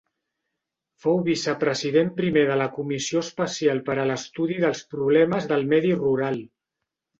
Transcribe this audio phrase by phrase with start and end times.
[1.03, 6.45] Fou vicepresident primer de la comissió especial per a l'estudi dels problemes del medi rural.